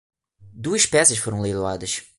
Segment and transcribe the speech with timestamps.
[0.51, 2.09] Duas peças foram leiloadas